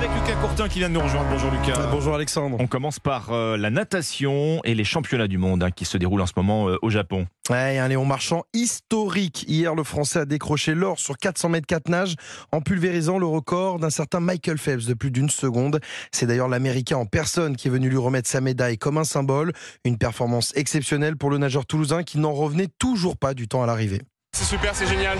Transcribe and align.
avec 0.00 0.14
Lucas 0.14 0.40
Courtin 0.40 0.68
qui 0.68 0.78
vient 0.78 0.88
de 0.88 0.94
nous 0.94 1.00
rejoindre. 1.00 1.28
Bonjour 1.28 1.50
Lucas. 1.50 1.88
Bonjour 1.90 2.14
Alexandre. 2.14 2.56
On 2.58 2.66
commence 2.66 2.98
par 2.98 3.32
euh, 3.32 3.58
la 3.58 3.68
natation 3.68 4.60
et 4.64 4.74
les 4.74 4.84
championnats 4.84 5.28
du 5.28 5.36
monde 5.36 5.62
hein, 5.62 5.70
qui 5.70 5.84
se 5.84 5.98
déroulent 5.98 6.22
en 6.22 6.26
ce 6.26 6.32
moment 6.36 6.70
euh, 6.70 6.78
au 6.80 6.88
Japon. 6.88 7.26
Ouais, 7.50 7.76
un 7.76 7.86
Léon 7.88 8.06
Marchand 8.06 8.44
historique. 8.54 9.44
Hier, 9.46 9.74
le 9.74 9.84
Français 9.84 10.20
a 10.20 10.24
décroché 10.24 10.74
l'or 10.74 10.98
sur 10.98 11.18
400 11.18 11.50
mètres 11.50 11.66
4 11.66 11.90
nages 11.90 12.14
en 12.50 12.62
pulvérisant 12.62 13.18
le 13.18 13.26
record 13.26 13.78
d'un 13.78 13.90
certain 13.90 14.20
Michael 14.20 14.56
Phelps 14.56 14.86
de 14.86 14.94
plus 14.94 15.10
d'une 15.10 15.28
seconde. 15.28 15.80
C'est 16.12 16.26
d'ailleurs 16.26 16.48
l'Américain 16.48 16.96
en 16.96 17.04
personne 17.04 17.54
qui 17.54 17.68
est 17.68 17.70
venu 17.70 17.90
lui 17.90 17.98
remettre 17.98 18.28
sa 18.28 18.40
médaille 18.40 18.78
comme 18.78 18.96
un 18.96 19.04
symbole. 19.04 19.52
Une 19.84 19.98
performance 19.98 20.52
exceptionnelle 20.56 21.16
pour 21.16 21.28
le 21.28 21.36
nageur 21.36 21.66
toulousain 21.66 22.04
qui 22.04 22.18
n'en 22.18 22.32
revenait 22.32 22.68
toujours 22.78 23.18
pas 23.18 23.34
du 23.34 23.48
temps 23.48 23.62
à 23.62 23.66
l'arrivée. 23.66 24.00
C'est 24.40 24.56
super, 24.56 24.74
c'est 24.74 24.86
génial. 24.86 25.18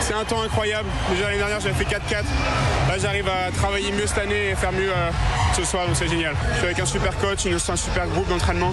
C'est 0.00 0.14
un 0.14 0.24
temps 0.24 0.40
incroyable. 0.40 0.88
Déjà 1.10 1.24
l'année 1.24 1.36
dernière 1.36 1.60
j'avais 1.60 1.74
fait 1.74 1.84
4-4. 1.84 2.24
Là 2.88 2.96
j'arrive 2.98 3.28
à 3.28 3.52
travailler 3.52 3.92
mieux 3.92 4.06
cette 4.06 4.16
année 4.16 4.48
et 4.52 4.54
faire 4.54 4.72
mieux 4.72 4.90
euh, 4.90 5.10
ce 5.54 5.64
soir, 5.64 5.86
donc 5.86 5.96
c'est 5.96 6.08
génial. 6.08 6.34
Je 6.52 6.56
suis 6.56 6.64
avec 6.64 6.78
un 6.80 6.86
super 6.86 7.14
coach, 7.18 7.44
une, 7.44 7.56
un 7.56 7.76
super 7.76 8.06
groupe 8.06 8.26
d'entraînement. 8.26 8.72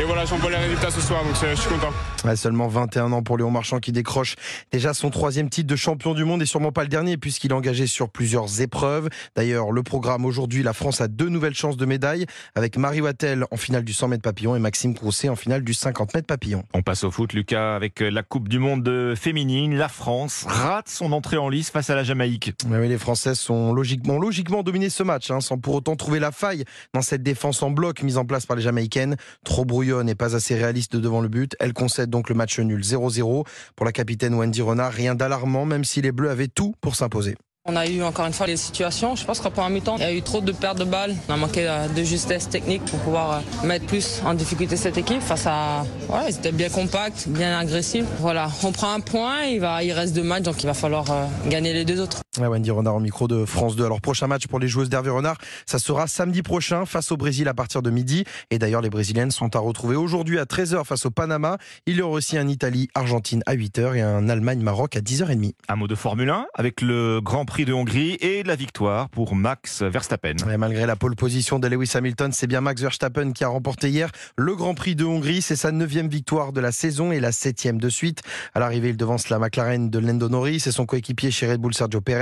Et 0.00 0.04
voilà, 0.04 0.24
j'en 0.24 0.36
vois 0.36 0.50
les 0.50 0.56
résultats 0.56 0.92
ce 0.92 1.00
soir, 1.00 1.24
donc 1.24 1.34
je 1.34 1.60
suis 1.60 1.68
content. 1.68 1.90
Ouais, 2.24 2.36
seulement 2.36 2.68
21 2.68 3.10
ans 3.10 3.22
pour 3.24 3.36
Léon 3.36 3.50
Marchand 3.50 3.80
qui 3.80 3.90
décroche 3.90 4.36
déjà 4.70 4.94
son 4.94 5.10
troisième 5.10 5.50
titre 5.50 5.68
de 5.68 5.74
champion 5.74 6.14
du 6.14 6.24
monde 6.24 6.40
et 6.40 6.46
sûrement 6.46 6.70
pas 6.70 6.82
le 6.82 6.88
dernier 6.88 7.16
puisqu'il 7.16 7.50
est 7.50 7.54
engagé 7.54 7.88
sur 7.88 8.08
plusieurs 8.08 8.60
épreuves. 8.60 9.08
D'ailleurs, 9.34 9.72
le 9.72 9.82
programme 9.82 10.24
aujourd'hui, 10.24 10.62
la 10.62 10.72
France 10.72 11.00
a 11.00 11.08
deux 11.08 11.28
nouvelles 11.28 11.54
chances 11.54 11.76
de 11.76 11.86
médaille 11.86 12.26
avec 12.54 12.76
Marie 12.76 13.00
Wattel 13.00 13.46
en 13.50 13.56
finale 13.56 13.82
du 13.82 13.92
100 13.92 14.06
mètres 14.08 14.22
papillon 14.22 14.54
et 14.54 14.60
Maxime 14.60 14.94
Crousset 14.94 15.28
en 15.28 15.36
finale 15.36 15.64
du 15.64 15.74
50 15.74 16.14
mètres 16.14 16.28
papillon. 16.28 16.62
On 16.72 16.82
passe 16.82 17.02
au 17.02 17.10
foot, 17.10 17.32
Lucas, 17.32 17.74
avec 17.74 17.98
la 17.98 18.22
Coupe 18.22 18.48
du 18.48 18.60
Monde 18.60 18.84
féminine. 19.16 19.76
La 19.76 19.88
France 19.88 20.44
rate 20.46 20.88
son 20.88 21.12
entrée 21.12 21.36
en 21.36 21.48
lice 21.48 21.70
face 21.70 21.90
à 21.90 21.94
la 21.94 22.04
Jamaïque. 22.04 22.52
oui, 22.66 22.88
les 22.88 22.98
Françaises 22.98 23.38
sont 23.38 23.72
logiquement, 23.72 24.18
logiquement 24.18 24.62
dominé 24.62 24.90
ce 24.90 25.02
match, 25.02 25.30
hein, 25.30 25.40
sans 25.40 25.58
pour 25.58 25.74
autant 25.74 25.96
trouver 25.96 26.18
la 26.18 26.32
faille 26.32 26.64
dans 26.94 27.02
cette 27.02 27.22
défense 27.22 27.62
en 27.62 27.70
bloc 27.70 28.02
mise 28.02 28.18
en 28.18 28.24
place 28.24 28.46
par 28.46 28.56
les 28.56 28.62
Jamaïcaines. 28.62 29.16
Trop 29.44 29.64
brouillonne 29.64 30.08
et 30.08 30.14
pas 30.14 30.34
assez 30.34 30.54
réaliste 30.54 30.96
devant 30.96 31.20
le 31.20 31.28
but. 31.28 31.56
Elle 31.60 31.72
concède 31.72 32.10
donc 32.10 32.28
le 32.28 32.34
match 32.34 32.58
nul 32.58 32.80
0-0. 32.80 33.46
Pour 33.76 33.86
la 33.86 33.92
capitaine 33.92 34.34
Wendy 34.34 34.62
Renard, 34.62 34.92
rien 34.92 35.14
d'alarmant, 35.14 35.66
même 35.66 35.84
si 35.84 36.02
les 36.02 36.12
Bleus 36.12 36.30
avaient 36.30 36.48
tout 36.48 36.74
pour 36.80 36.96
s'imposer. 36.96 37.36
On 37.64 37.76
a 37.76 37.86
eu 37.86 38.02
encore 38.02 38.26
une 38.26 38.32
fois 38.32 38.48
les 38.48 38.56
situations. 38.56 39.14
Je 39.14 39.24
pense 39.24 39.38
qu'en 39.38 39.52
première 39.52 39.70
mi-temps, 39.70 39.96
il 39.98 40.02
y 40.02 40.06
a 40.06 40.12
eu 40.12 40.20
trop 40.20 40.40
de 40.40 40.50
pertes 40.50 40.78
de 40.78 40.84
balles. 40.84 41.14
On 41.28 41.34
a 41.34 41.36
manqué 41.36 41.68
euh, 41.68 41.86
de 41.86 42.02
justesse 42.02 42.48
technique 42.48 42.84
pour 42.86 42.98
pouvoir 42.98 43.34
euh, 43.34 43.66
mettre 43.66 43.86
plus 43.86 44.20
en 44.26 44.34
difficulté 44.34 44.76
cette 44.76 44.98
équipe 44.98 45.20
face 45.22 45.46
à. 45.46 45.86
Voilà, 46.08 46.28
ils 46.28 46.34
étaient 46.34 46.50
bien 46.50 46.68
compacts, 46.68 47.28
bien 47.28 47.56
agressifs. 47.56 48.04
Voilà, 48.18 48.50
on 48.64 48.72
prend 48.72 48.92
un 48.92 48.98
point. 48.98 49.44
Il, 49.44 49.60
va, 49.60 49.84
il 49.84 49.92
reste 49.92 50.12
deux 50.12 50.24
matchs, 50.24 50.42
donc 50.42 50.60
il 50.64 50.66
va 50.66 50.74
falloir 50.74 51.08
euh, 51.12 51.24
gagner 51.48 51.72
les 51.72 51.84
deux 51.84 52.00
autres. 52.00 52.21
Wendy 52.40 52.70
Renard 52.70 52.96
au 52.96 53.00
micro 53.00 53.28
de 53.28 53.44
France 53.44 53.76
2. 53.76 53.84
Alors, 53.84 54.00
prochain 54.00 54.26
match 54.26 54.46
pour 54.46 54.58
les 54.58 54.66
joueuses 54.66 54.88
d'Hervé 54.88 55.10
Renard, 55.10 55.36
ça 55.66 55.78
sera 55.78 56.06
samedi 56.06 56.42
prochain 56.42 56.86
face 56.86 57.12
au 57.12 57.18
Brésil 57.18 57.46
à 57.46 57.54
partir 57.54 57.82
de 57.82 57.90
midi. 57.90 58.24
Et 58.50 58.58
d'ailleurs, 58.58 58.80
les 58.80 58.88
Brésiliennes 58.88 59.30
sont 59.30 59.54
à 59.54 59.58
retrouver 59.58 59.96
aujourd'hui 59.96 60.38
à 60.38 60.44
13h 60.44 60.84
face 60.84 61.04
au 61.04 61.10
Panama. 61.10 61.58
Il 61.84 61.96
y 61.96 62.02
aura 62.02 62.14
aussi 62.14 62.38
un 62.38 62.48
Italie-Argentine 62.48 63.42
à 63.44 63.54
8h 63.54 63.96
et 63.96 64.00
un 64.00 64.30
Allemagne-Maroc 64.30 64.96
à 64.96 65.00
10h30. 65.00 65.52
Un 65.68 65.76
mot 65.76 65.86
de 65.86 65.94
Formule 65.94 66.30
1 66.30 66.46
avec 66.54 66.80
le 66.80 67.20
Grand 67.20 67.44
Prix 67.44 67.66
de 67.66 67.74
Hongrie 67.74 68.14
et 68.20 68.42
la 68.44 68.56
victoire 68.56 69.10
pour 69.10 69.34
Max 69.34 69.82
Verstappen. 69.82 70.36
malgré 70.56 70.86
la 70.86 70.96
pole 70.96 71.16
position 71.16 71.58
de 71.58 71.68
Lewis 71.68 71.90
Hamilton, 71.94 72.32
c'est 72.32 72.46
bien 72.46 72.62
Max 72.62 72.80
Verstappen 72.80 73.32
qui 73.32 73.44
a 73.44 73.48
remporté 73.48 73.90
hier 73.90 74.10
le 74.38 74.56
Grand 74.56 74.74
Prix 74.74 74.96
de 74.96 75.04
Hongrie. 75.04 75.42
C'est 75.42 75.56
sa 75.56 75.70
neuvième 75.70 76.08
victoire 76.08 76.54
de 76.54 76.62
la 76.62 76.72
saison 76.72 77.12
et 77.12 77.20
la 77.20 77.32
septième 77.32 77.78
de 77.78 77.90
suite. 77.90 78.22
À 78.54 78.60
l'arrivée, 78.60 78.88
il 78.88 78.96
devance 78.96 79.28
la 79.28 79.38
McLaren 79.38 79.90
de 79.90 79.98
Lando 79.98 80.30
Norris 80.30 80.62
et 80.64 80.72
son 80.72 80.86
coéquipier 80.86 81.30
chez 81.30 81.50
Red 81.50 81.60
Bull 81.60 81.74
Sergio 81.74 82.00
Perez. 82.00 82.21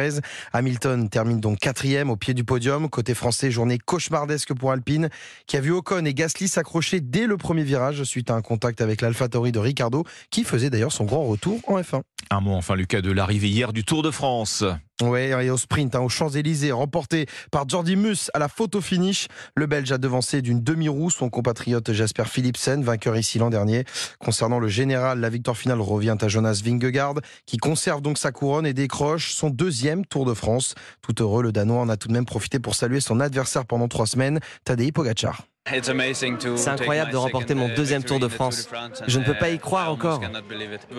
Hamilton 0.52 1.08
termine 1.08 1.40
donc 1.40 1.58
quatrième 1.58 2.10
au 2.10 2.16
pied 2.16 2.34
du 2.34 2.44
podium. 2.44 2.88
Côté 2.88 3.14
français, 3.14 3.50
journée 3.50 3.78
cauchemardesque 3.78 4.54
pour 4.54 4.72
Alpine, 4.72 5.08
qui 5.46 5.56
a 5.56 5.60
vu 5.60 5.72
Ocon 5.72 6.04
et 6.04 6.14
Gasly 6.14 6.48
s'accrocher 6.48 7.00
dès 7.00 7.26
le 7.26 7.36
premier 7.36 7.62
virage 7.62 8.02
suite 8.04 8.30
à 8.30 8.34
un 8.34 8.42
contact 8.42 8.80
avec 8.80 9.00
l'AlphaTauri 9.00 9.52
de 9.52 9.58
Ricardo, 9.58 10.04
qui 10.30 10.44
faisait 10.44 10.70
d'ailleurs 10.70 10.92
son 10.92 11.04
grand 11.04 11.24
retour 11.24 11.60
en 11.66 11.80
F1. 11.80 12.02
Un 12.30 12.40
mot 12.40 12.52
enfin, 12.52 12.76
Lucas, 12.76 13.00
de 13.00 13.10
l'arrivée 13.10 13.48
hier 13.48 13.72
du 13.72 13.84
Tour 13.84 14.02
de 14.02 14.10
France. 14.10 14.64
Oui, 15.02 15.20
et 15.20 15.50
au 15.50 15.56
sprint, 15.56 15.94
hein, 15.94 16.00
aux 16.00 16.08
Champs-Élysées, 16.08 16.72
remporté 16.72 17.26
par 17.50 17.66
Jordi 17.68 17.96
Mus 17.96 18.30
à 18.34 18.38
la 18.38 18.48
photo 18.48 18.80
finish. 18.80 19.28
Le 19.56 19.66
Belge 19.66 19.90
a 19.92 19.98
devancé 19.98 20.42
d'une 20.42 20.62
demi-roue 20.62 21.10
son 21.10 21.30
compatriote 21.30 21.92
Jasper 21.92 22.24
Philipsen, 22.26 22.82
vainqueur 22.82 23.16
ici 23.16 23.38
l'an 23.38 23.48
dernier. 23.48 23.84
Concernant 24.18 24.58
le 24.58 24.68
général, 24.68 25.20
la 25.20 25.30
victoire 25.30 25.56
finale 25.56 25.80
revient 25.80 26.16
à 26.20 26.28
Jonas 26.28 26.60
Vingegaard, 26.62 27.14
qui 27.46 27.56
conserve 27.56 28.02
donc 28.02 28.18
sa 28.18 28.30
couronne 28.30 28.66
et 28.66 28.74
décroche 28.74 29.32
son 29.32 29.48
deuxième 29.48 30.04
Tour 30.04 30.26
de 30.26 30.34
France. 30.34 30.74
Tout 31.00 31.22
heureux, 31.22 31.42
le 31.42 31.52
Danois 31.52 31.80
en 31.80 31.88
a 31.88 31.96
tout 31.96 32.08
de 32.08 32.12
même 32.12 32.26
profité 32.26 32.58
pour 32.58 32.74
saluer 32.74 33.00
son 33.00 33.20
adversaire 33.20 33.64
pendant 33.64 33.88
trois 33.88 34.06
semaines, 34.06 34.40
Tadej 34.64 34.92
Pogacar. 34.92 35.49
C'est 35.66 36.68
incroyable 36.68 37.12
de 37.12 37.16
remporter 37.16 37.54
mon 37.54 37.68
deuxième 37.68 38.02
Tour 38.02 38.18
de 38.18 38.28
France. 38.28 38.68
Je 39.06 39.18
ne 39.18 39.24
peux 39.24 39.34
pas 39.34 39.50
y 39.50 39.58
croire 39.58 39.92
encore. 39.92 40.20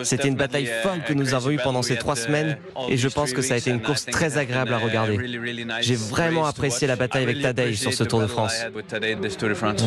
C'était 0.03 0.27
une 0.27 0.35
bataille 0.35 0.69
folle 0.83 1.03
que 1.03 1.13
nous 1.13 1.33
avons 1.33 1.49
eue 1.49 1.59
pendant 1.61 1.81
ces 1.81 1.97
trois 1.97 2.15
semaines 2.15 2.57
et 2.87 2.95
je 2.95 3.07
pense 3.07 3.33
que 3.33 3.41
ça 3.41 3.55
a 3.55 3.57
été 3.57 3.71
une 3.71 3.81
course 3.81 4.05
très 4.05 4.37
agréable 4.37 4.73
à 4.73 4.77
regarder. 4.77 5.17
J'ai 5.81 5.95
vraiment 5.95 6.45
apprécié 6.45 6.87
la 6.87 6.95
bataille 6.95 7.23
avec 7.23 7.41
Tadej 7.41 7.75
sur 7.75 7.93
ce 7.93 8.03
Tour 8.03 8.21
de 8.21 8.27
France. 8.27 8.53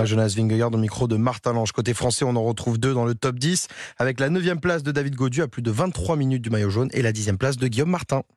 Jonas 0.04 0.34
Vingegaard 0.36 0.74
au 0.74 0.78
micro 0.78 1.08
de 1.08 1.16
Martin 1.16 1.52
Lange. 1.52 1.72
Côté 1.72 1.94
français, 1.94 2.24
on 2.24 2.36
en 2.36 2.44
retrouve 2.44 2.78
deux 2.78 2.94
dans 2.94 3.04
le 3.04 3.14
top 3.14 3.38
10 3.38 3.68
avec 3.98 4.20
la 4.20 4.28
9 4.28 4.56
place 4.60 4.82
de 4.82 4.92
David 4.92 5.14
Gaudu 5.14 5.42
à 5.42 5.48
plus 5.48 5.62
de 5.62 5.70
23 5.70 6.16
minutes 6.16 6.42
du 6.42 6.50
maillot 6.50 6.70
jaune 6.70 6.90
et 6.92 7.02
la 7.02 7.12
10 7.12 7.32
place 7.38 7.56
de 7.56 7.68
Guillaume 7.68 7.90
Martin. 7.90 8.22